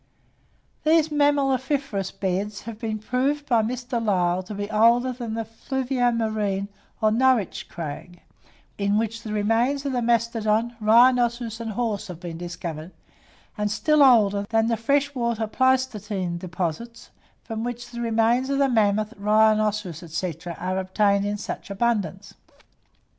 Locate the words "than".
5.13-5.35, 14.49-14.69